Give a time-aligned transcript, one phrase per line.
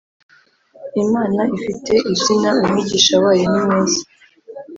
[1.03, 4.01] Imana ifite izina Umwigisha wayo nimwiza